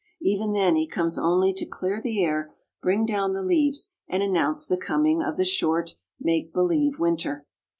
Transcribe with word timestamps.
Even 0.23 0.53
then 0.53 0.75
he 0.75 0.87
comes 0.87 1.19
only 1.19 1.53
to 1.53 1.63
clear 1.63 2.01
the 2.01 2.23
air, 2.23 2.55
bring 2.81 3.05
down 3.05 3.33
the 3.33 3.43
leaves, 3.43 3.89
and 4.07 4.23
announce 4.23 4.65
the 4.65 4.75
coming 4.75 5.21
of 5.21 5.37
the 5.37 5.45
short, 5.45 5.93
make 6.19 6.51
believe 6.51 6.97
winter. 6.97 7.45